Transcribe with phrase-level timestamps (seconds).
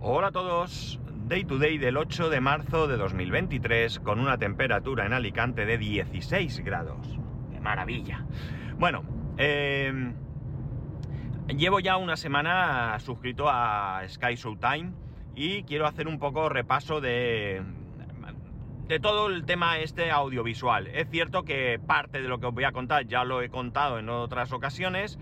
[0.00, 5.06] Hola a todos, Day to Day del 8 de marzo de 2023 con una temperatura
[5.06, 7.18] en Alicante de 16 grados.
[7.52, 8.24] ¡Qué maravilla!
[8.78, 9.02] Bueno,
[9.38, 10.12] eh,
[11.48, 14.92] llevo ya una semana suscrito a Sky Showtime
[15.34, 17.62] y quiero hacer un poco repaso de,
[18.86, 20.86] de todo el tema este audiovisual.
[20.88, 23.98] Es cierto que parte de lo que os voy a contar ya lo he contado
[23.98, 25.18] en otras ocasiones,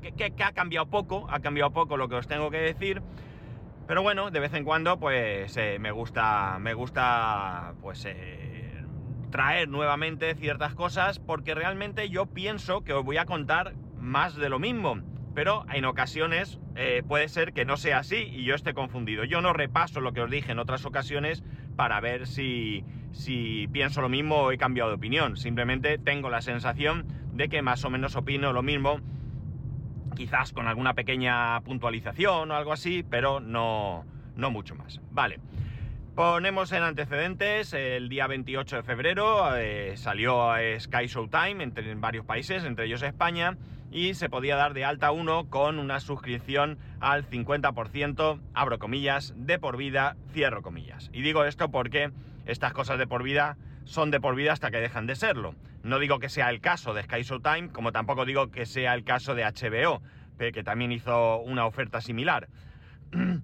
[0.00, 3.02] que, que- que ha cambiado poco, ha cambiado poco lo que os tengo que decir.
[3.90, 8.84] Pero bueno, de vez en cuando, pues eh, me gusta, me gusta, pues eh,
[9.32, 14.48] traer nuevamente ciertas cosas, porque realmente yo pienso que os voy a contar más de
[14.48, 15.00] lo mismo.
[15.34, 19.24] Pero en ocasiones eh, puede ser que no sea así y yo esté confundido.
[19.24, 21.42] Yo no repaso lo que os dije en otras ocasiones
[21.74, 25.36] para ver si, si pienso lo mismo o he cambiado de opinión.
[25.36, 29.00] Simplemente tengo la sensación de que más o menos opino lo mismo
[30.20, 34.04] quizás con alguna pequeña puntualización o algo así, pero no,
[34.36, 35.00] no mucho más.
[35.10, 35.38] Vale.
[36.14, 42.02] Ponemos en antecedentes, el día 28 de febrero eh, salió eh, Sky Showtime entre, en
[42.02, 43.56] varios países, entre ellos España,
[43.90, 49.58] y se podía dar de alta uno con una suscripción al 50%, abro comillas, de
[49.58, 51.08] por vida, cierro comillas.
[51.14, 52.10] Y digo esto porque
[52.44, 53.56] estas cosas de por vida
[53.90, 55.56] son de por vida hasta que dejan de serlo.
[55.82, 59.02] No digo que sea el caso de Sky Showtime, como tampoco digo que sea el
[59.02, 60.00] caso de HBO,
[60.38, 62.48] que también hizo una oferta similar.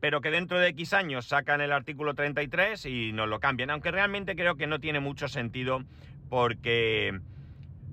[0.00, 3.90] Pero que dentro de X años sacan el artículo 33 y nos lo cambian, aunque
[3.90, 5.82] realmente creo que no tiene mucho sentido
[6.28, 7.20] porque...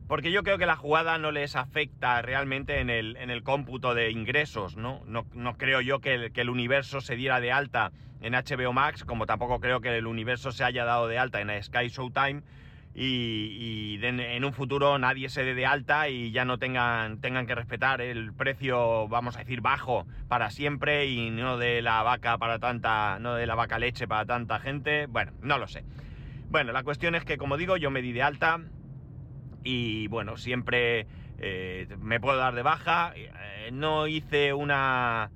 [0.10, 3.94] Porque yo creo que la jugada no les afecta realmente en el, en el cómputo
[3.94, 5.04] de ingresos, ¿no?
[5.06, 8.74] No, no creo yo que el, que el universo se diera de alta en HBO
[8.74, 12.42] Max, como tampoco creo que el universo se haya dado de alta en Sky Showtime
[12.96, 17.54] y, en un futuro nadie se dé de alta y ya no tengan, tengan que
[17.54, 22.58] respetar el precio, vamos a decir, bajo para siempre y no de la vaca para
[22.58, 25.06] tanta, no de la vaca leche para tanta gente.
[25.06, 25.84] Bueno, no lo sé.
[26.50, 28.60] Bueno, la cuestión es que, como digo, yo me di de alta
[29.70, 31.06] y bueno, siempre
[31.38, 33.14] eh, me puedo dar de baja.
[33.16, 35.30] Eh, no hice una...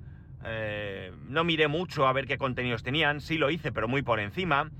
[0.44, 4.18] eh, no miré mucho a ver qué contenidos tenían, sí lo hice, pero muy por
[4.18, 4.70] encima.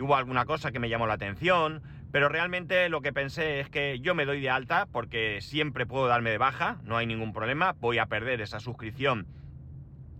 [0.00, 1.82] Hubo alguna cosa que me llamó la atención,
[2.12, 6.06] pero realmente lo que pensé es que yo me doy de alta porque siempre puedo
[6.06, 9.26] darme de baja, no hay ningún problema, voy a perder esa suscripción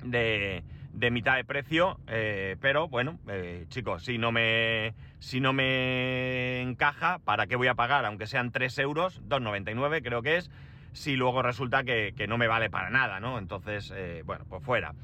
[0.05, 5.53] de, de mitad de precio, eh, pero bueno, eh, chicos, si no me si no
[5.53, 8.05] me encaja, ¿para qué voy a pagar?
[8.05, 10.51] Aunque sean 3 euros, 2,99 creo que es,
[10.93, 13.39] si luego resulta que, que no me vale para nada, ¿no?
[13.39, 14.95] Entonces, eh, bueno, pues fuera.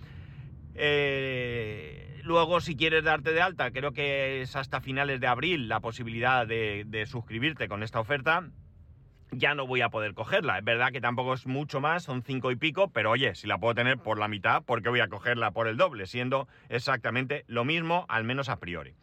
[2.22, 6.46] Luego, si quieres darte de alta, creo que es hasta finales de abril la posibilidad
[6.46, 8.50] de, de suscribirte con esta oferta
[9.31, 10.59] ya no voy a poder cogerla.
[10.59, 13.59] Es verdad que tampoco es mucho más, son cinco y pico, pero oye, si la
[13.59, 16.06] puedo tener por la mitad, ¿por qué voy a cogerla por el doble?
[16.06, 18.94] Siendo exactamente lo mismo, al menos a priori.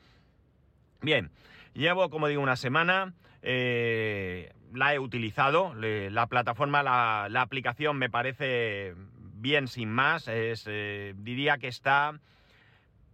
[1.02, 1.32] Bien,
[1.74, 8.96] llevo, como digo, una semana, eh, la he utilizado, la plataforma, la, aplicación me parece
[9.36, 12.20] bien sin más, eh, diría que está...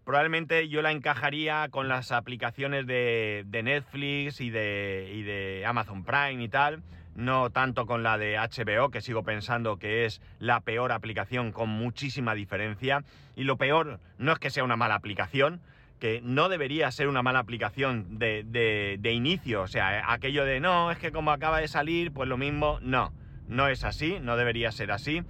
[0.06, 6.03] Probablemente yo la encajaría con las aplicaciones de, de Netflix y de, y de Amazon
[6.03, 6.81] Prime y tal,
[7.19, 11.69] no tanto con la de HBO, que sigo pensando que es la peor aplicación con
[11.69, 13.03] muchísima diferencia.
[13.35, 15.62] Y lo peor no es que sea una mala aplicación,
[16.00, 20.91] que no debería ser una mala aplicación de, de- inicio, o sea, aquello de no,
[20.91, 23.12] es que como acaba de salir, pues lo mismo, no,
[23.47, 25.24] no es así, no debería ser así.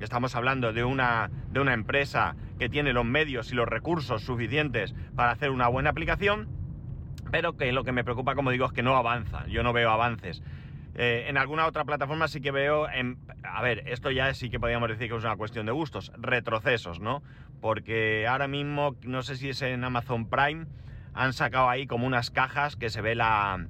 [0.00, 4.94] Estamos hablando de una, de una empresa que tiene los medios y los recursos suficientes
[5.14, 6.48] para hacer una buena aplicación,
[7.30, 9.46] pero que lo que me preocupa, como digo, es que no avanza.
[9.46, 10.42] Yo no veo avances.
[10.98, 14.58] Eh, en alguna otra plataforma sí que veo, en- a ver, esto ya sí que
[14.58, 17.22] podríamos decir que es una cuestión de gustos, retrocesos, ¿no?
[17.60, 20.66] Porque ahora mismo, no sé si es en Amazon Prime,
[21.12, 23.66] han sacado ahí como unas cajas que se ve la,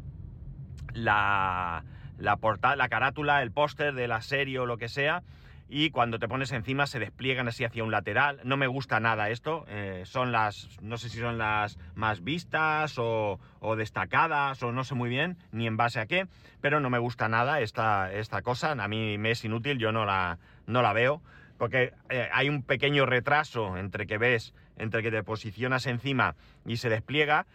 [0.93, 1.85] la,
[2.17, 5.25] la portada, la carátula, el póster de la serie o lo que sea,
[5.69, 8.41] y cuando te pones encima se despliegan así hacia un lateral.
[8.45, 9.65] No me gusta nada esto.
[9.69, 13.39] eh, son las, no sé si son las más vistas o,
[13.77, 16.29] destacadas o no sé muy bien ni en base a qué,
[16.61, 18.73] pero no me gusta nada esta, esta cosa.
[18.73, 21.21] A mí me es inútil, yo no la, no la veo.
[21.59, 26.37] Porque eh, hay un pequeño retraso entre que ves, entre que te posicionas encima
[26.67, 27.47] y se despliega.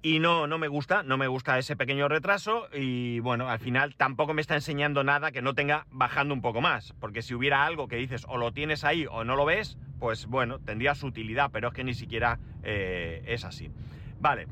[0.00, 3.96] Y no, no me gusta, no me gusta ese pequeño retraso y bueno, al final
[3.96, 7.66] tampoco me está enseñando nada que no tenga bajando un poco más, porque si hubiera
[7.66, 11.06] algo que dices o lo tienes ahí o no lo ves, pues bueno, tendría su
[11.08, 13.70] utilidad, pero es que ni siquiera eh, es así.
[14.20, 14.46] Vale,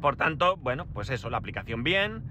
[0.00, 2.22] por tanto, bueno, pues eso, la aplicación bien,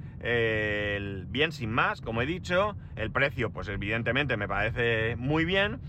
[1.30, 5.80] bien sin más, como he dicho, el precio pues evidentemente me parece muy bien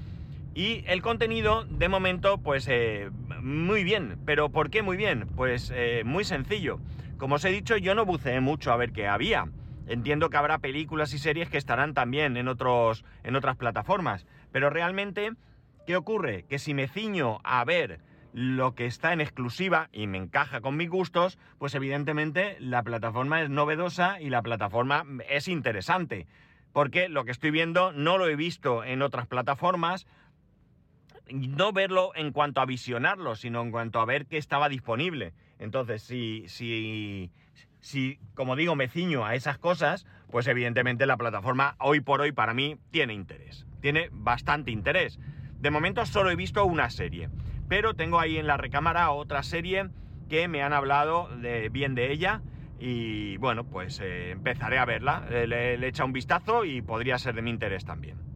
[0.55, 3.11] Y el contenido, de momento, pues eh,
[3.43, 4.19] muy bien.
[4.25, 5.27] ¿Pero por qué muy bien?
[5.37, 6.79] Pues eh, muy sencillo.
[7.19, 9.47] Como os he dicho, yo no buceé mucho a ver qué había.
[9.87, 14.27] Entiendo que habrá películas y series que estarán también en, otros, en otras plataformas.
[14.53, 15.33] Pero realmente,
[15.87, 16.45] ¿qué ocurre?
[16.49, 18.01] Que si me ciño a ver
[18.33, 23.43] lo que está en exclusiva y me encaja con mis gustos, pues evidentemente la plataforma
[23.43, 26.27] es novedosa y la plataforma es interesante.
[26.73, 30.07] Porque lo que estoy viendo no lo he visto en otras plataformas,
[31.33, 35.33] no verlo en cuanto a visionarlo, sino en cuanto a ver qué estaba disponible.
[35.59, 37.31] Entonces, si, si,
[37.81, 42.33] si, como digo, me ciño a esas cosas, pues evidentemente la plataforma hoy por hoy
[42.33, 43.67] para mí tiene interés.
[43.81, 45.19] Tiene bastante interés.
[45.61, 47.29] De momento solo he visto una serie,
[47.69, 49.91] pero tengo ahí en la recámara otra serie
[50.29, 51.29] que me han hablado
[51.71, 52.41] bien de ella
[52.79, 55.27] y bueno, pues eh, empezaré a verla.
[55.29, 58.30] Le, le he echado un vistazo y podría ser de mi interés también.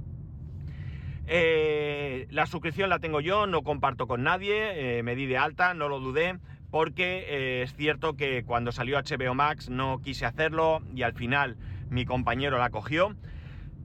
[1.27, 5.73] Eh, la suscripción la tengo yo, no comparto con nadie, eh, me di de alta,
[5.73, 6.39] no lo dudé,
[6.71, 11.57] porque eh, es cierto que cuando salió HBO Max no quise hacerlo y al final
[11.89, 13.17] mi compañero la cogió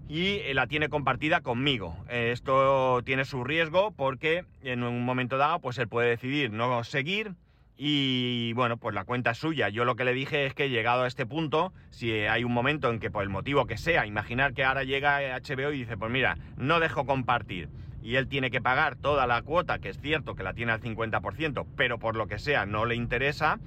[0.09, 1.95] y la tiene compartida conmigo.
[2.09, 7.35] esto tiene su riesgo porque en un momento dado pues él puede decidir no seguir
[7.81, 9.69] y bueno, pues la cuenta es suya.
[9.69, 12.89] Yo lo que le dije es que llegado a este punto, si hay un momento
[12.89, 16.11] en que por el motivo que sea, imaginar que ahora llega HBO y dice, pues
[16.11, 17.69] mira, no dejo compartir.
[18.03, 20.81] Y él tiene que pagar toda la cuota, que es cierto que la tiene al
[20.81, 23.59] 50%, pero por lo que sea no le interesa,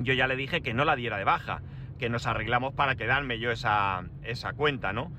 [0.00, 1.62] yo ya le dije que no la diera de baja,
[2.00, 5.12] que nos arreglamos para quedarme yo esa, esa cuenta, ¿no?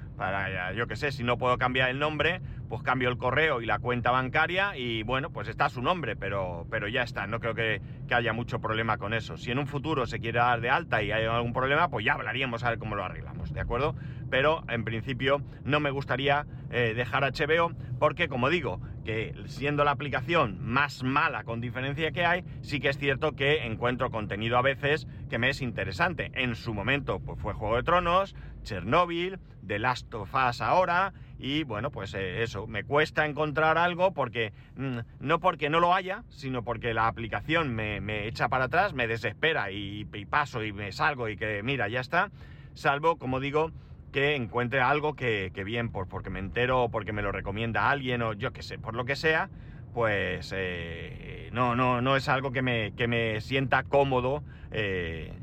[0.76, 3.80] Yo qué sé, si no puedo cambiar el nombre, pues cambio el correo y la
[3.80, 7.82] cuenta bancaria y bueno, pues está su nombre, pero, pero ya está, no creo que,
[8.14, 9.38] haya mucho problema con eso.
[9.38, 12.14] Si en un futuro se quiere dar de alta y hay algún problema, pues ya
[12.14, 13.96] hablaríamos a ver cómo lo arreglamos, ¿de acuerdo?
[14.30, 19.92] Pero en principio no me gustaría eh, dejar HBO porque, como digo, que siendo la
[19.92, 24.62] aplicación más mala con diferencia que hay, sí que es cierto que encuentro contenido a
[24.62, 26.32] veces que me es interesante.
[26.36, 31.14] En su momento pues fue Juego de Tronos, Chernobyl, The Last of Us ahora
[31.44, 35.94] y bueno, pues eh, eso, me cuesta encontrar algo porque, mm, no porque no lo
[35.94, 40.94] haya, sino porque la aplicación me, echa para atrás, me desespera y, paso y me
[40.94, 42.32] salgo y que mira, ya está.
[42.76, 43.72] Salvo, como digo,
[44.14, 48.22] que encuentre algo que, bien, por, porque me entero o porque me lo recomienda alguien
[48.22, 49.50] o yo qué sé, por lo que sea,
[49.94, 55.34] pues eh, no, no, no es algo que me, que me sienta cómodo eh,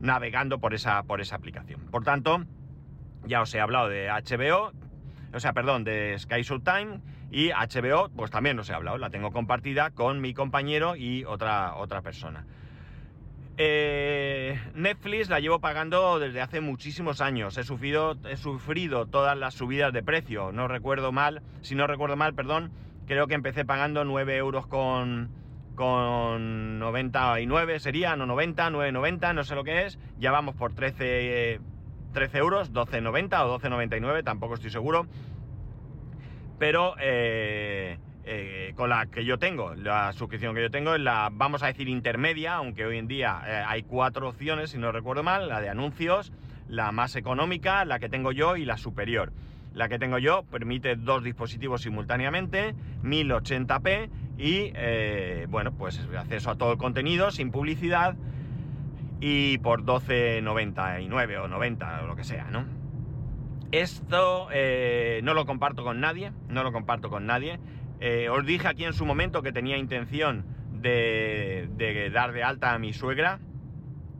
[0.00, 1.80] navegando por esa, por esa aplicación.
[1.90, 2.44] Por tanto,
[3.26, 4.72] ya os he hablado de HBO,
[5.32, 7.00] o sea, perdón, de Sky Time
[7.30, 11.76] y HBO, pues también os he hablado, la tengo compartida con mi compañero y otra,
[11.76, 12.44] otra persona.
[13.60, 17.58] Eh, Netflix la llevo pagando desde hace muchísimos años.
[17.58, 20.52] He sufrido, he sufrido todas las subidas de precio.
[20.52, 22.70] No recuerdo mal, si no recuerdo mal, perdón,
[23.06, 25.30] creo que empecé pagando 9 euros con,
[25.74, 29.98] con 99 serían, o 90, 9,90, no sé lo que es.
[30.20, 31.60] Ya vamos por 13,
[32.18, 35.06] 13 euros, 12,90 o 12,99, tampoco estoy seguro.
[36.58, 41.28] Pero eh, eh, con la que yo tengo, la suscripción que yo tengo es la,
[41.30, 45.22] vamos a decir, intermedia, aunque hoy en día eh, hay cuatro opciones, si no recuerdo
[45.22, 46.32] mal, la de anuncios,
[46.66, 49.32] la más económica, la que tengo yo y la superior.
[49.72, 54.08] La que tengo yo permite dos dispositivos simultáneamente, 1080p
[54.38, 54.72] y,
[55.46, 58.16] bueno, pues acceso a todo el contenido sin publicidad
[59.20, 62.64] y por 12,99 o 90 o lo que sea, ¿no?
[63.72, 67.60] Esto eh, no lo comparto con nadie, no lo comparto con nadie.
[68.00, 72.72] Eh, os dije aquí en su momento que tenía intención de, de, dar de alta
[72.72, 73.40] a mi suegra.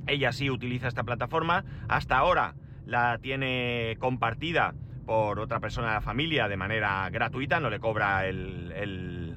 [0.06, 1.64] Ella sí utiliza esta plataforma.
[1.88, 4.74] Hasta ahora la tiene compartida
[5.06, 9.36] por otra persona de la familia de manera gratuita, no le cobra el,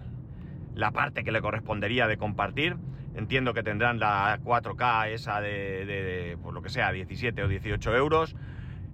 [0.75, 2.75] la parte que le correspondería de compartir.
[3.15, 8.35] Entiendo que tendrán la 4K esa de, por lo que sea, 17 o 18 euros.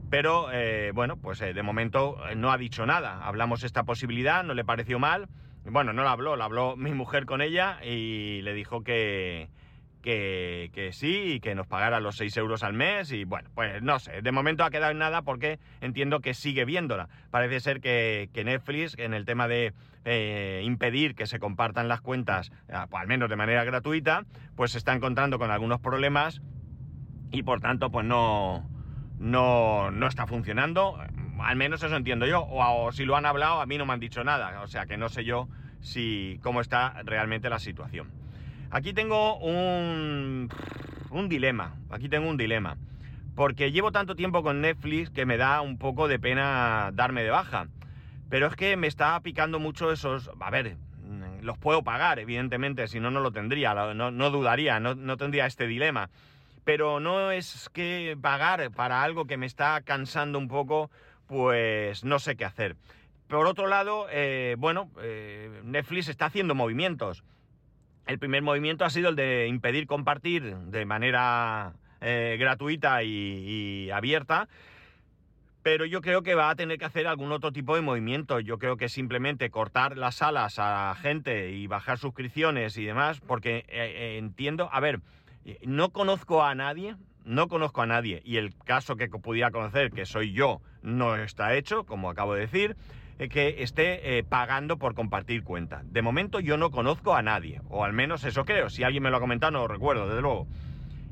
[0.10, 3.26] Pero eh, bueno, pues eh, de momento eh, no ha dicho nada.
[3.26, 5.28] Hablamos esta posibilidad, no le pareció mal.
[5.66, 9.50] Bueno, no la habló, la habló mi mujer con ella y le dijo que,
[10.08, 14.00] que, sí y que nos pagara los 6 euros al mes y bueno, pues no
[14.00, 17.10] sé, de momento ha quedado en nada porque entiendo que sigue viéndola.
[17.30, 19.74] Parece ser que, Netflix en el tema de
[20.06, 24.24] eh, impedir que se compartan las cuentas, eh, al menos de manera gratuita,
[24.56, 26.42] pues se está encontrando con algunos problemas
[27.32, 28.70] y por tanto pues no,
[29.20, 30.98] no, no está funcionando.
[31.40, 32.42] Al menos eso entiendo yo.
[32.42, 34.62] O, o, si lo han hablado, a mí no me han dicho nada.
[34.62, 35.50] O sea que no sé yo
[35.82, 38.17] si cómo está realmente la situación.
[38.70, 40.50] Aquí tengo un,
[41.30, 42.78] dilema, aquí tengo un dilema,
[43.36, 47.30] porque llevo tanto tiempo con Netflix que me da un poco de pena darme de
[47.30, 47.68] baja.
[48.30, 50.30] Pero es que me está picando mucho esos...
[50.40, 50.76] A ver,
[51.42, 55.66] los puedo pagar, evidentemente, si no, no lo tendría, no, dudaría, no, no tendría este
[55.66, 56.10] dilema.
[56.66, 60.92] Pero no es que pagar para algo que me está cansando un poco,
[61.28, 62.76] pues no sé qué hacer.
[63.28, 67.24] Por otro lado, eh, bueno, eh, Netflix está haciendo movimientos.
[68.08, 74.48] El primer movimiento ha sido el de impedir compartir de manera eh, gratuita y, abierta,
[75.62, 78.40] pero yo creo que va a tener que hacer algún otro tipo de movimiento.
[78.40, 83.66] Yo creo que simplemente cortar las salas a gente y bajar suscripciones y demás, porque
[84.18, 85.02] entiendo, a ver,
[85.66, 86.96] no conozco a nadie,
[87.26, 91.56] no conozco a nadie, y el caso que pudiera conocer, que soy yo, no está
[91.56, 92.78] hecho, como acabo de decir.
[93.18, 95.82] Que esté eh, pagando por compartir cuenta.
[95.86, 98.70] De momento yo no conozco a nadie, o al menos eso creo.
[98.70, 100.48] Si alguien me lo ha comentado, no lo recuerdo, desde luego.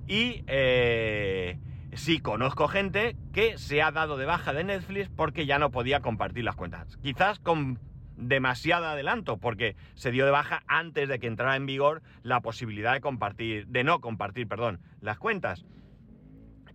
[0.07, 1.57] Y eh,
[1.93, 6.01] sí conozco gente que se ha dado de baja de Netflix porque ya no podía
[6.01, 6.97] compartir las cuentas.
[6.97, 7.79] Quizás con
[8.17, 12.93] demasiado adelanto, porque se dio de baja antes de que entrara en vigor la posibilidad
[12.93, 15.65] de compartir, de no compartir, perdón, las cuentas.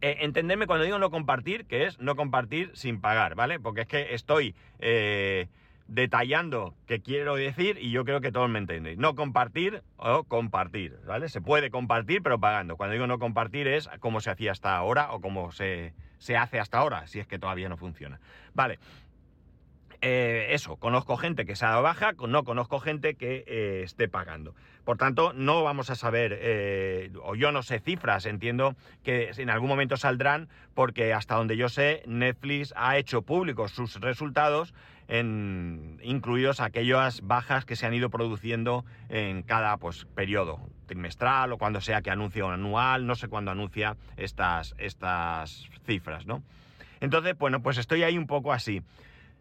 [0.02, 3.60] Eh, entenderme cuando digo no compartir, que es no compartir sin pagar, ¿vale?
[3.60, 5.48] Porque es que estoy eh,
[5.88, 8.96] detallando qué quiero decir y yo creo que todos me entendéis.
[8.96, 11.28] No compartir o compartir, ¿vale?
[11.28, 12.76] Se puede compartir pero pagando.
[12.76, 16.60] Cuando digo no compartir es como se hacía hasta ahora o como se, se hace
[16.60, 18.20] hasta ahora, si es que todavía no funciona.
[18.54, 18.78] Vale,
[20.02, 24.08] eh, eso, conozco gente que se ha dado baja, no conozco gente que eh, esté
[24.08, 24.54] pagando.
[24.84, 29.50] Por tanto, no vamos a saber, eh, o yo no sé cifras, entiendo que en
[29.50, 34.74] algún momento saldrán, porque hasta donde yo sé, Netflix ha hecho públicos sus resultados,
[36.02, 41.80] incluidos aquellas bajas que se han ido produciendo en cada pues, periodo, trimestral o cuando
[41.80, 46.44] sea que anuncie un anual, no sé cuándo anuncia estas, estas cifras, ¿no?
[47.00, 48.82] Entonces, bueno, pues estoy ahí un poco así.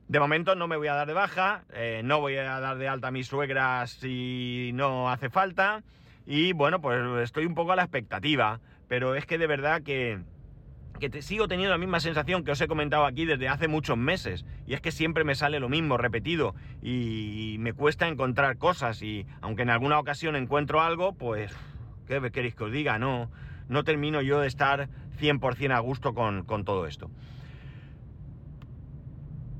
[0.09, 2.87] De momento no me voy a dar de baja, eh, no voy a dar de
[2.87, 5.83] alta a mis suegras si no hace falta.
[6.25, 8.59] Y bueno, pues estoy un poco a la expectativa.
[8.87, 10.19] Pero es que de verdad que,
[10.99, 14.45] te sigo teniendo la misma sensación que os he comentado aquí desde hace muchos meses.
[14.65, 16.55] Y es que siempre me sale lo mismo, repetido.
[16.81, 19.03] Y me cuesta encontrar cosas.
[19.03, 21.55] Y aunque en alguna ocasión encuentro algo, pues,
[22.07, 22.97] ¿qué queréis que os diga?
[22.97, 23.29] No,
[23.67, 24.89] no termino yo de estar
[25.19, 27.11] 100% a gusto con, con todo esto.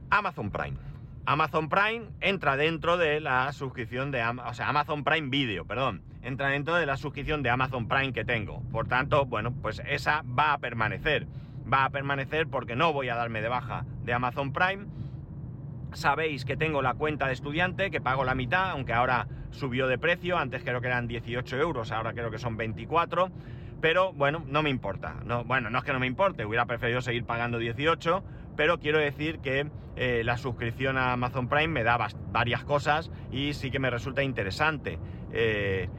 [0.10, 0.78] Amazon Prime.
[1.26, 6.50] Amazon Prime entra dentro de la suscripción de o sea, Amazon Prime Video, perdón, entra
[6.50, 8.64] dentro de la suscripción de Amazon Prime que tengo.
[8.72, 11.28] Por tanto, bueno, pues esa va a permanecer.
[11.72, 14.88] Va a permanecer porque no voy a darme de baja de Amazon Prime.
[15.94, 20.00] Sabéis que tengo la cuenta de estudiante, que pago la mitad, aunque ahora subió de
[20.00, 20.38] precio.
[20.38, 23.30] Antes creo que eran 18 euros, ahora creo que son 24.
[23.82, 25.18] Pero bueno, no me importa.
[25.26, 28.24] No, bueno, no es que no me importe, hubiera preferido seguir pagando 18
[28.56, 29.70] pero quiero decir que
[30.02, 31.98] eh, la suscripción a Amazon Prime me da
[32.32, 34.98] varias cosas y sí que me resulta interesante.
[35.34, 35.90] Eh,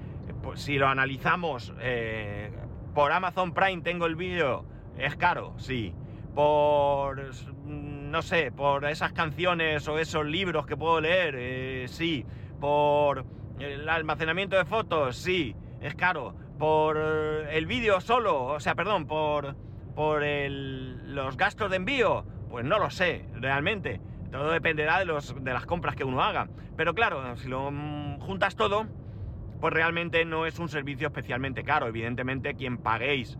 [0.42, 2.50] pues, si lo analizamos, eh,
[2.94, 4.64] por Amazon Prime tengo el vídeo,
[4.96, 5.94] es caro, sí.
[6.34, 7.30] Por,
[7.66, 12.24] no sé, por esas canciones o esos libros que puedo leer, sí.
[12.58, 13.26] Por
[13.58, 16.34] el almacenamiento de fotos, sí, es caro.
[16.58, 19.56] Por el vídeo solo, o sea, perdón, por,
[19.94, 24.00] por los gastos de envío, pues no lo sé, realmente.
[24.30, 26.48] Todo dependerá de, los, de las compras que uno haga.
[26.76, 27.70] Pero claro, si lo
[28.20, 28.86] juntas todo,
[29.60, 31.86] pues realmente no es un servicio especialmente caro.
[31.86, 33.38] Evidentemente, quien paguéis,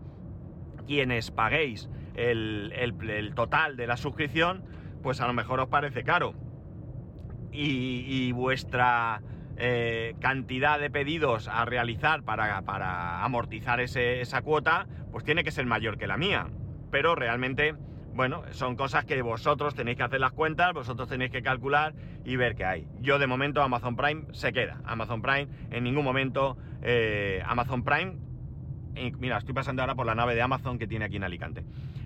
[0.85, 4.63] quienes paguéis el, total de la suscripción,
[5.01, 6.33] pues a lo mejor os parece caro.
[7.53, 9.21] Y, vuestra
[9.57, 15.65] eh, cantidad de pedidos a realizar para, para amortizar esa cuota, pues tiene que ser
[15.65, 16.47] mayor que la mía.
[16.91, 17.75] Pero realmente
[18.13, 21.93] bueno, son cosas que vosotros tenéis que hacer las cuentas, vosotros tenéis que calcular
[22.25, 22.87] y ver qué hay.
[22.99, 24.81] Yo de momento Amazon Prime se queda.
[24.85, 28.17] Amazon Prime en ningún momento, eh, Amazon Prime,
[29.17, 31.63] mira, estoy pasando ahora por la nave de Amazon que tiene aquí en Alicante.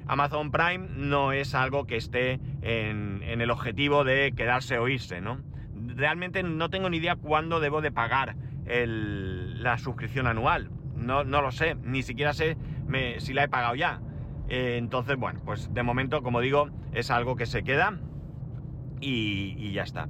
[0.08, 5.40] Amazon Prime no es algo que esté en, el objetivo de quedarse o irse, ¿no?
[5.74, 8.36] Realmente no tengo ni idea cuándo debo de pagar
[8.66, 10.70] la suscripción anual.
[10.96, 12.58] No, no lo sé, ni siquiera sé
[13.18, 14.00] si la he pagado ya.
[14.48, 18.00] Eh, entonces, bueno, pues de momento, como digo, es algo que se queda
[19.02, 20.08] y, ya está.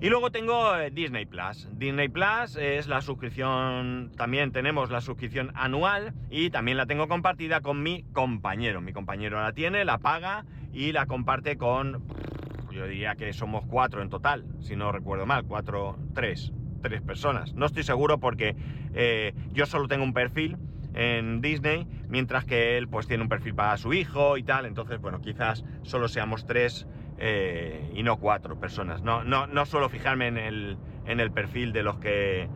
[0.00, 1.68] Y luego tengo eh, Disney Plus.
[1.72, 7.62] Disney Plus es la suscripción, también tenemos la suscripción anual y también la tengo compartida
[7.62, 8.80] con mi compañero.
[8.82, 12.02] Mi compañero la tiene, la paga y la comparte con,
[12.70, 17.54] yo diría que somos cuatro en total, si no recuerdo mal, cuatro, tres, tres personas.
[17.54, 18.54] No estoy seguro porque
[18.92, 20.58] eh, yo solo tengo un perfil
[20.96, 24.98] en Disney, mientras que él pues tiene un perfil para su hijo y tal, entonces
[25.00, 26.86] bueno, quizás solo seamos tres
[27.18, 29.02] eh, y no cuatro personas.
[29.02, 32.48] No, no, no suelo fijarme en el, en el perfil de los que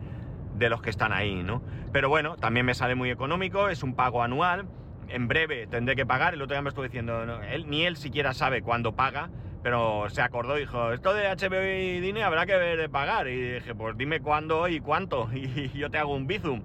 [0.55, 1.61] de los que están ahí, ¿no?
[1.93, 4.65] Pero bueno, también me sale muy económico, es un pago anual.
[5.07, 6.33] En breve tendré que pagar.
[6.33, 9.29] El otro día me estuve diciendo, él, ni él siquiera sabe cuándo paga,
[9.63, 13.27] pero se acordó dijo, esto de HBO y Disney habrá que ver de pagar.
[13.27, 16.61] Y dije, pues dime cuándo y cuánto, y yo te hago un bizum.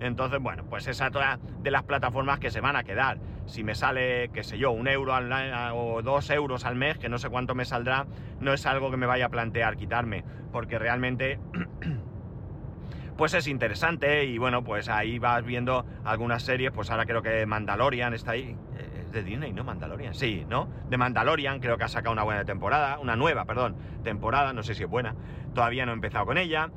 [0.00, 3.18] Entonces, bueno, pues esa es otra de las plataformas que se van a quedar.
[3.46, 5.30] Si me sale, qué sé yo, un euro al,
[5.74, 8.06] o dos euros al mes, que no sé cuánto me saldrá,
[8.40, 11.38] no es algo que me vaya a plantear quitarme, porque realmente
[13.16, 17.44] pues es interesante y bueno, pues ahí vas viendo algunas series, pues ahora creo que
[17.44, 18.56] Mandalorian está ahí.
[18.78, 19.64] Eh, es de Disney, ¿no?
[19.64, 20.68] Mandalorian, sí, ¿no?
[20.88, 24.74] De Mandalorian creo que ha sacado una buena temporada, una nueva, perdón, temporada, no sé
[24.74, 25.14] si es buena,
[25.54, 26.70] todavía no he empezado con ella.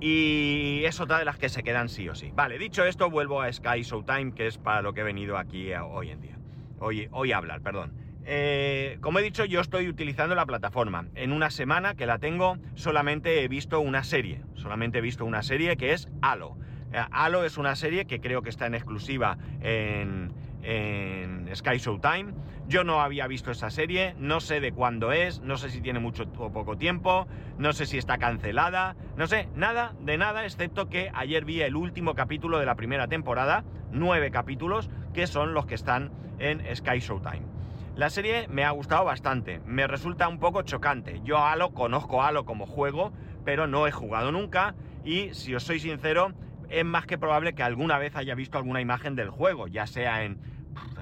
[0.00, 2.30] Y es otra de las que se quedan sí o sí.
[2.34, 5.72] Vale, dicho esto, vuelvo a Sky Showtime, que es para lo que he venido aquí
[5.74, 6.38] hoy en día.
[6.78, 7.92] Hoy, hoy a hablar, perdón.
[8.30, 11.06] Eh, como he dicho, yo estoy utilizando la plataforma.
[11.14, 14.42] En una semana que la tengo, solamente he visto una serie.
[14.54, 16.58] Solamente he visto una serie que es Halo.
[16.92, 20.32] Eh, Halo es una serie que creo que está en exclusiva en,
[20.68, 22.34] en Sky Showtime.
[22.66, 25.98] Yo no había visto esa serie, no sé de cuándo es, no sé si tiene
[25.98, 30.90] mucho o poco tiempo, no sé si está cancelada, no sé, nada de nada, excepto
[30.90, 35.64] que ayer vi el último capítulo de la primera temporada, nueve capítulos, que son los
[35.64, 37.46] que están en Sky Showtime.
[37.96, 41.22] La serie me ha gustado bastante, me resulta un poco chocante.
[41.24, 43.14] Yo Halo conozco Halo como juego,
[43.46, 46.34] pero no he jugado nunca y si os soy sincero,
[46.68, 50.24] es más que probable que alguna vez haya visto alguna imagen del juego, ya sea
[50.24, 50.38] en,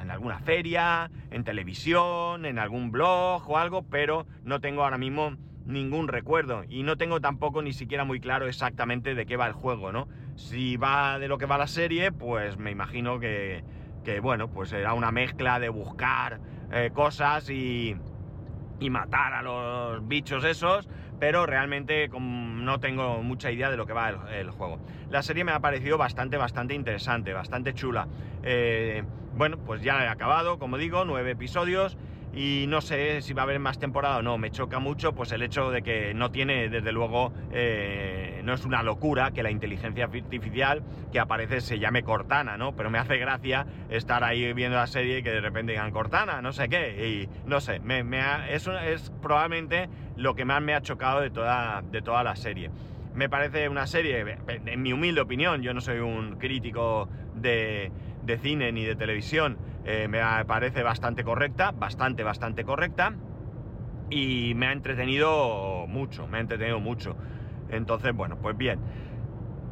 [0.00, 5.37] en alguna feria, en televisión, en algún blog o algo, pero no tengo ahora mismo
[5.66, 9.52] ningún recuerdo y no tengo tampoco ni siquiera muy claro exactamente de qué va el
[9.52, 10.09] juego, ¿no?
[10.37, 13.64] Si va de lo que va la serie, pues me imagino que,
[14.04, 16.41] que bueno, pues será una mezcla de buscar
[16.73, 17.97] eh, cosas y,
[18.78, 23.92] y, matar a los bichos esos, pero realmente no tengo mucha idea de lo que
[23.92, 24.78] va el, juego.
[25.10, 28.08] La serie me ha parecido bastante, bastante interesante, bastante chula.
[28.42, 29.02] Eh,
[29.34, 31.96] bueno, pues ya he acabado, como digo, nueve episodios
[32.34, 34.38] y no sé si va a haber más temporada o no.
[34.38, 38.65] Me choca mucho pues el hecho de que no tiene, desde luego, eh, no es
[38.65, 40.82] una locura que la inteligencia artificial
[41.13, 42.75] que aparece se llame Cortana, ¿no?
[42.76, 46.41] Pero me hace gracia estar ahí viendo la serie y que de repente digan Cortana,
[46.41, 48.04] no sé qué, y no sé, me,
[48.54, 52.71] es probablemente lo que más me ha chocado de toda, de toda la serie.
[53.15, 57.91] Me parece una serie, en mi humilde opinión, yo no soy un crítico de,
[58.23, 63.15] de cine ni de televisión, eh, me parece bastante correcta, bastante, bastante correcta.
[64.09, 67.17] Y me ha entretenido mucho, me ha entretenido mucho.
[67.70, 68.80] Entonces, bueno, pues bien.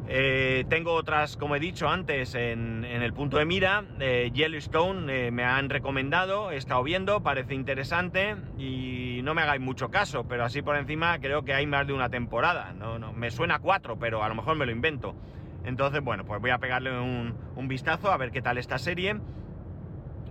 [0.07, 3.83] Eh, tengo otras, como he dicho antes, en, el punto de mira.
[3.99, 9.89] Eh, Yellowstone me han recomendado, he estado viendo, parece interesante y no me hagáis mucho
[9.89, 12.73] caso, pero así por encima creo que hay más de una temporada.
[12.73, 15.15] No, no, me suena cuatro, pero a lo mejor me lo invento.
[15.63, 19.15] Entonces, bueno, pues voy a pegarle un, un vistazo a ver qué tal esta serie.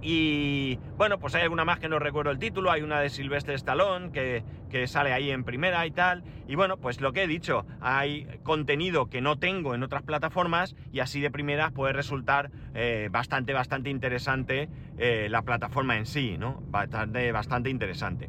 [0.06, 3.54] Y bueno, pues hay alguna más que no recuerdo el título, hay una de Silvestre
[3.54, 4.44] Stallone que,
[4.86, 6.22] sale ahí en primera y tal.
[6.46, 10.76] Y bueno, pues lo que he dicho, hay contenido que no tengo en otras plataformas
[10.92, 16.36] y así de primeras puede resultar eh, bastante, bastante interesante eh, la plataforma en sí,
[16.36, 16.60] ¿no?
[16.66, 18.28] Bastante, bastante interesante.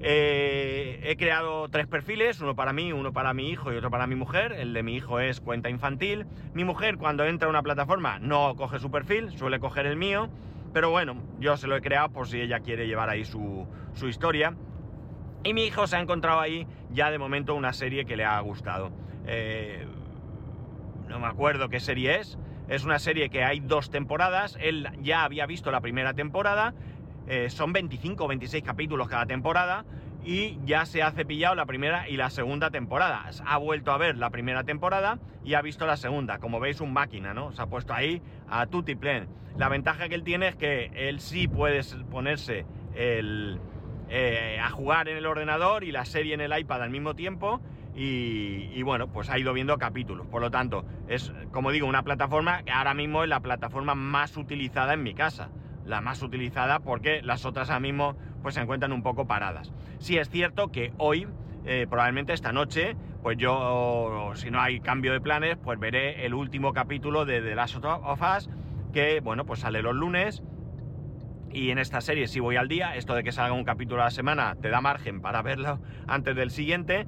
[0.00, 4.08] Eh, he creado tres perfiles, uno para mí, uno para mi hijo y otro para
[4.08, 4.52] mi mujer.
[4.52, 6.26] El de mi hijo es cuenta infantil.
[6.54, 10.28] Mi mujer cuando entra a una plataforma no coge su perfil, suele coger el mío.
[10.74, 13.66] Pero bueno, yo se lo he creado por si ella quiere llevar ahí su,
[14.02, 14.56] historia.
[15.44, 18.40] Y mi hijo se ha encontrado ahí ya de momento una serie que le ha
[18.40, 18.90] gustado.
[19.24, 19.86] Eh,
[21.08, 22.38] no me acuerdo qué serie es.
[22.66, 24.58] Es una serie que hay dos temporadas.
[24.60, 26.74] Él ya había visto la primera temporada.
[27.28, 29.84] Eh, son 25 o 26 capítulos cada temporada.
[30.24, 33.28] Y ya se ha cepillado la primera y la segunda temporada.
[33.44, 36.38] Ha vuelto a ver la primera temporada y ha visto la segunda.
[36.38, 37.52] Como veis, un máquina, ¿no?
[37.52, 39.28] Se ha puesto ahí a tutti plen.
[39.58, 45.16] La ventaja que él tiene es que él sí puede ponerse eh, a jugar en
[45.16, 47.60] el ordenador y la serie en el iPad al mismo tiempo.
[47.96, 50.26] Y, bueno, pues ha ido viendo capítulos.
[50.26, 54.36] Por lo tanto, es, como digo, una plataforma que ahora mismo es la plataforma más
[54.36, 55.50] utilizada en mi casa.
[55.86, 59.72] La más utilizada porque las otras ahora mismo pues se encuentran un poco paradas.
[59.98, 61.26] Sí es cierto que hoy,
[61.64, 66.34] eh, probablemente esta noche, pues yo, si no hay cambio de planes, pues veré el
[66.34, 68.50] último capítulo de The Last of Us
[68.92, 70.42] que, bueno, pues sale los lunes.
[71.50, 74.06] Y en esta serie si voy al día, esto de que salga un capítulo a
[74.06, 77.06] la semana te da margen para verlo antes del siguiente.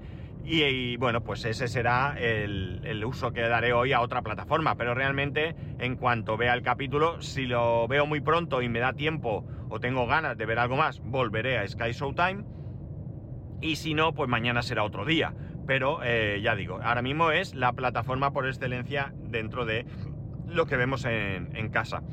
[0.48, 4.76] Y, bueno, pues ese será el, uso que daré hoy a otra plataforma.
[4.76, 8.92] Pero realmente, en cuanto vea el capítulo, si lo veo muy pronto y me da
[8.92, 12.44] tiempo o tengo ganas de ver algo más, volveré a Sky Showtime
[13.60, 15.34] Y si no, pues mañana será otro día.
[15.66, 19.84] Pero eh, ya digo, ahora mismo es la plataforma por excelencia dentro de
[20.46, 22.04] lo que vemos en, casa.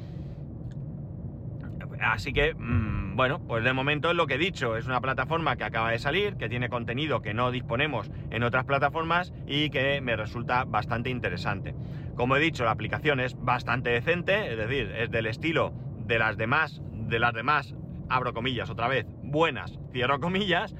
[2.03, 5.55] Así que, mm, bueno, pues de momento es lo que he dicho, es una plataforma
[5.55, 10.01] que acaba de salir, que tiene contenido que no disponemos en otras plataformas y que
[10.01, 11.73] me resulta bastante interesante.
[12.15, 15.73] Como he dicho, la aplicación es bastante decente, es decir, es del estilo
[16.05, 17.73] de las demás, de las demás,
[18.09, 20.75] abro comillas otra vez, buenas, cierro comillas,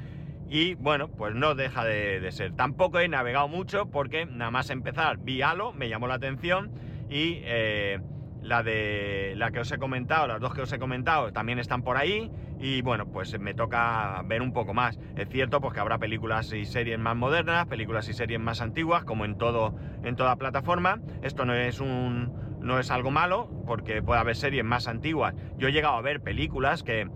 [0.50, 2.54] y bueno, pues no deja de, ser.
[2.54, 6.72] Tampoco he navegado mucho porque nada más empezar vi Halo, me llamó la atención
[7.10, 8.00] y eh,
[8.44, 11.82] la de la que os he comentado, las dos que os he comentado también están
[11.82, 12.30] por ahí
[12.60, 15.00] y bueno, pues me toca ver un poco más.
[15.16, 19.06] Es cierto pues que habrá películas y series más modernas, películas y series más antiguas,
[19.06, 21.00] como en todo en toda plataforma.
[21.22, 25.34] Esto no es un no es algo malo porque puede haber series más antiguas.
[25.58, 27.08] Yo he llegado a ver películas que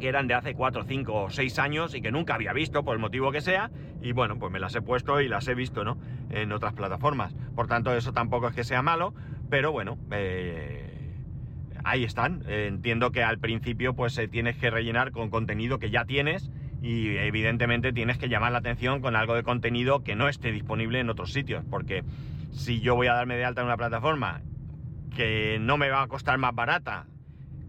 [0.00, 3.00] eran de hace 4, 5 o 6 años y que nunca había visto por el
[3.00, 5.98] motivo que sea y bueno, pues me las he puesto y las he visto, ¿no?
[6.30, 7.34] En otras plataformas.
[7.54, 9.14] Por tanto, eso tampoco es que sea malo,
[9.50, 11.14] pero bueno, eh,
[11.84, 12.42] ahí están.
[12.48, 16.50] entiendo que al principio pues se tienes que rellenar con contenido que ya tienes
[16.82, 21.00] y evidentemente tienes que llamar la atención con algo de contenido que no esté disponible
[21.00, 22.04] en otros sitios, porque
[22.52, 24.40] si yo voy a darme de alta en una plataforma
[25.14, 27.06] que no me va a costar más barata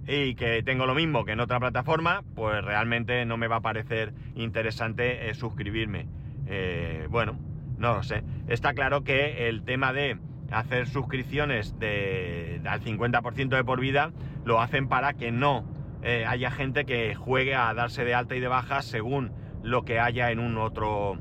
[0.07, 3.61] y que tengo lo mismo que en otra plataforma, pues realmente no me va a
[3.61, 6.07] parecer interesante eh, suscribirme.
[6.47, 7.37] Eh, bueno,
[7.77, 8.23] no lo sé.
[8.47, 10.17] Está claro que el tema de
[10.51, 14.11] hacer suscripciones de, al 50% de por vida
[14.45, 15.65] lo hacen para que no
[16.03, 19.31] eh, haya gente que juegue a darse de alta y de baja según
[19.63, 21.17] lo que haya en un otro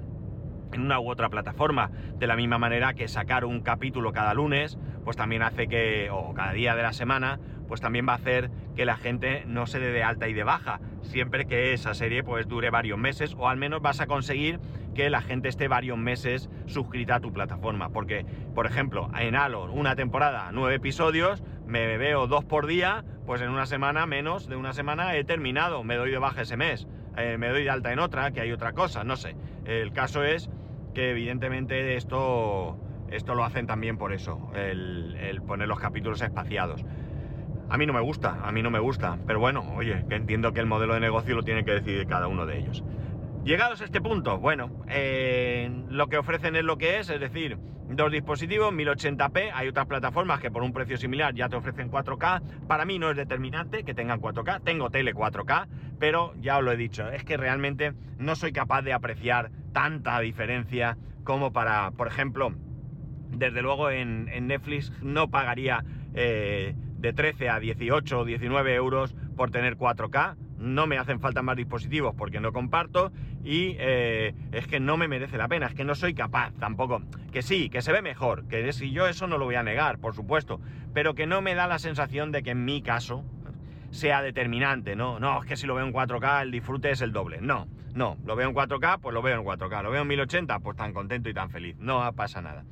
[0.73, 1.91] en una u otra plataforma.
[2.19, 6.33] De la misma manera que sacar un capítulo cada lunes, pues también hace que, o
[6.33, 9.79] cada día de la semana, pues también va a hacer que la gente no se
[9.79, 13.49] dé de alta y de baja, siempre que esa serie pues dure varios meses o
[13.49, 14.59] al menos vas a conseguir
[15.01, 17.89] que la gente esté varios meses suscrita a tu plataforma.
[17.89, 23.41] Porque, por ejemplo, en Halo, una temporada, nueve episodios, me veo dos por día, pues
[23.41, 26.87] en una semana, menos de una semana, he terminado, me doy de baja ese mes,
[27.17, 29.37] eh, me doy de alta en otra, que hay otra cosa, no sé.
[29.65, 30.51] El caso es
[30.93, 32.79] que evidentemente esto,
[33.11, 36.85] esto lo hacen también por eso, el, el poner los capítulos espaciados.
[37.71, 40.53] A mí no me gusta, a mí no me gusta, pero bueno, oye, que entiendo
[40.53, 42.85] que el modelo de negocio lo tiene que decidir cada uno de ellos.
[43.45, 47.57] Llegados a este punto, bueno, eh, lo que ofrecen es lo que es, es decir,
[47.89, 52.67] dos dispositivos, 1080p, hay otras plataformas que por un precio similar ya te ofrecen 4K,
[52.67, 56.73] para mí no es determinante que tengan 4K, tengo tele 4K, pero ya os lo
[56.73, 62.09] he dicho, es que realmente no soy capaz de apreciar tanta diferencia como para, por
[62.09, 62.53] ejemplo,
[63.31, 65.83] desde luego en, Netflix no pagaría...
[66.13, 70.37] Eh, de 13 a 18 o 19 euros por tener 4K.
[70.61, 75.09] No me hacen falta más dispositivos porque no comparto y eh, es que no me
[75.09, 77.03] merece la pena, es que no soy capaz tampoco.
[77.33, 79.99] Que sí, que se ve mejor, que si yo eso no lo voy a negar,
[79.99, 80.61] por supuesto,
[80.93, 83.25] pero que no me da la sensación de que en mi caso
[83.91, 85.19] sea determinante, ¿no?
[85.19, 87.41] No, es que si lo veo en 4K el disfrute es el doble.
[87.41, 89.83] No, no, lo veo en 4K, pues lo veo en 4K.
[89.83, 91.77] Lo veo en 1080, pues tan contento y tan feliz.
[91.79, 92.65] No pasa nada.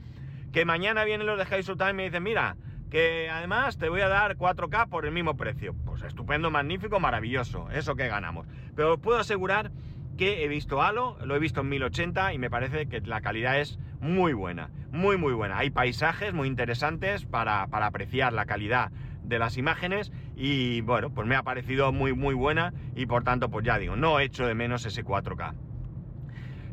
[0.53, 2.57] Que mañana vienen los de High Time y me dicen, mira,
[2.91, 5.75] que además te voy a dar 4K por el mismo precio.
[5.85, 8.47] Pues estupendo, magnífico, maravilloso, eso que ganamos.
[8.75, 9.71] Pero os puedo asegurar
[10.17, 13.61] que he visto Halo, lo he visto en 1080 y me parece que la calidad
[13.61, 15.59] es muy buena, muy muy buena.
[15.59, 18.91] Hay paisajes muy interesantes para, para apreciar la calidad
[19.23, 23.51] de las imágenes y bueno, pues me ha parecido muy muy buena y por tanto
[23.51, 25.55] pues ya digo, no echo de menos ese 4K.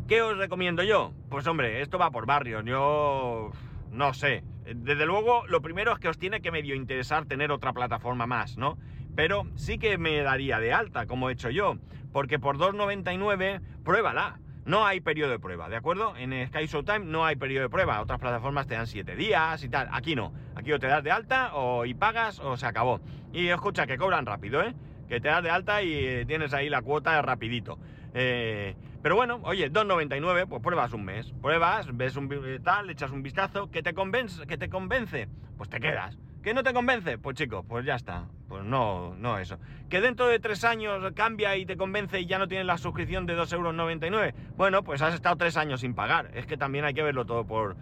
[0.07, 1.13] ¿Qué os recomiendo yo?
[1.29, 3.51] Pues hombre, esto va por barrios, yo
[3.91, 7.73] no sé, desde luego, lo primero es que os tiene que medio interesar tener otra
[7.73, 8.77] plataforma más, ¿no?
[9.15, 11.77] Pero sí que me daría de alta, como he hecho yo,
[12.11, 14.39] porque por 2,99, pruébala.
[14.65, 16.17] No hay periodo de prueba, ¿de acuerdo?
[16.17, 18.01] En Sky Showtime no hay periodo de prueba.
[18.01, 19.87] Otras plataformas te dan 7 días y tal.
[19.91, 20.33] Aquí no.
[20.55, 22.99] Aquí o te das de alta o y pagas o se acabó.
[23.31, 24.73] Y escucha, que cobran rápido, ¿eh?
[25.07, 27.77] Que te das de alta y tienes ahí la cuota rapidito.
[28.15, 28.75] Eh,
[29.05, 31.31] pero bueno, oye, 2.99, pues pruebas un mes.
[31.39, 32.27] Pruebas, ves un
[32.63, 36.17] tal, echas un vistazo, que te convence, que te convence, pues te quedas.
[36.41, 37.19] ¿Que no te convence?
[37.19, 38.25] Pues chico, pues ya está.
[38.47, 39.59] Pues no, no eso.
[39.91, 43.27] ¿Que dentro de tres años cambia y te convence y ya no tienes la suscripción
[43.27, 44.33] de 2,99 euros?
[44.57, 46.31] Bueno, pues has estado tres años sin pagar.
[46.33, 47.77] Es que también hay que verlo todo por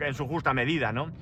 [0.00, 1.12] en su justa medida, ¿no?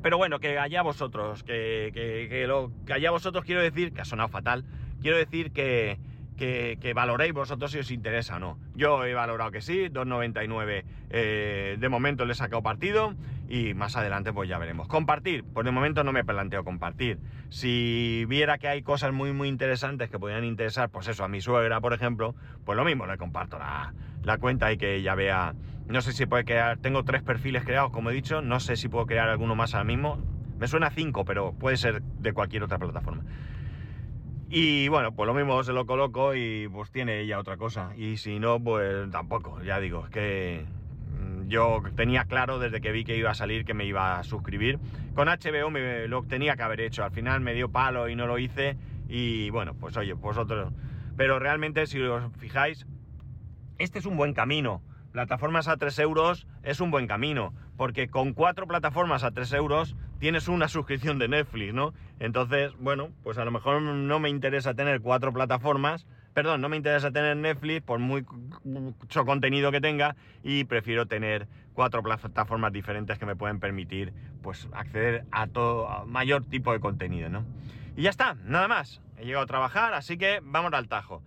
[0.00, 4.00] Pero bueno, que allá vosotros, que, que, que, lo, que allá vosotros quiero decir, que
[4.00, 4.64] ha sonado fatal,
[5.02, 5.98] quiero decir que,
[6.38, 8.58] que, que, valoréis vosotros si os interesa o no.
[8.74, 13.14] Yo he valorado que sí, 2,99 eh, de momento le he sacado partido
[13.48, 14.88] y más adelante pues ya veremos.
[14.88, 17.18] Compartir, pues de momento no me planteo compartir.
[17.50, 21.40] Si viera que hay cosas muy muy interesantes que podrían interesar, pues eso, a mi
[21.40, 25.54] suegra por ejemplo, pues lo mismo, le comparto la, la cuenta y que ella vea,
[25.88, 28.88] no sé si puede crear, tengo tres perfiles creados como he dicho, no sé si
[28.88, 30.18] puedo crear alguno más ahora mismo,
[30.58, 33.22] me suena cinco, pero puede ser de cualquier otra plataforma.
[34.50, 37.92] Y bueno, pues lo mismo se lo coloco y pues tiene ella otra cosa.
[37.96, 40.64] Y si no, pues tampoco, ya digo, es que
[41.20, 44.24] mm, yo tenía claro desde que vi que iba a salir que me iba a
[44.24, 44.78] suscribir.
[45.14, 48.26] Con HBO me lo tenía que haber hecho, al final me dio palo y no
[48.26, 48.78] lo hice.
[49.08, 50.72] Y bueno, pues oye, vosotros...
[51.16, 52.86] Pero realmente si os fijáis,
[53.78, 54.82] este es un buen camino.
[55.12, 59.96] Plataformas a 3 euros es un buen camino, porque con cuatro plataformas a 3 euros
[60.18, 61.94] tienes una suscripción de Netflix, ¿no?
[62.18, 66.76] Entonces, bueno, pues a lo mejor no me interesa tener cuatro plataformas, perdón, no me
[66.76, 73.26] interesa tener Netflix por mucho contenido que tenga y prefiero tener cuatro plataformas diferentes que
[73.26, 77.44] me pueden permitir, pues, acceder a todo, mayor tipo de contenido, ¿no?
[77.96, 79.00] Y ya está, nada más.
[79.16, 81.22] He llegado a trabajar, así que vamos al tajo.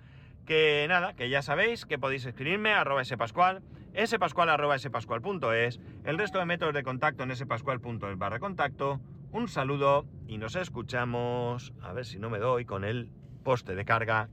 [0.52, 3.64] Que nada, que ya sabéis que podéis escribirme a arroba spascual,
[4.06, 9.00] spascual arroba spascual.es, el resto de métodos de contacto en spascual.es barra contacto.
[9.32, 13.10] Un saludo y nos escuchamos, a ver si no me doy, con el
[13.46, 14.28] poste de carga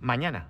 [0.00, 0.48] mañana.